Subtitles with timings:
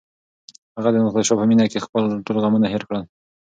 [0.75, 3.03] هغه د ناتاشا په مینه کې خپل ټول غمونه هېر کړل.